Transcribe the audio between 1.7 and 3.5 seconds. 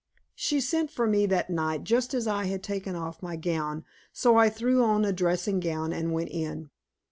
just as I had taken off my